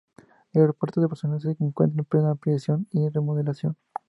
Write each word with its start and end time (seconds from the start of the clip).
El 0.53 0.61
Aeropuerto 0.61 0.99
de 0.99 1.05
Barcelona 1.05 1.39
se 1.39 1.55
encuentra 1.59 1.99
en 2.01 2.05
plena 2.05 2.31
ampliación 2.31 2.87
y 2.91 3.07
remodelación. 3.09 3.77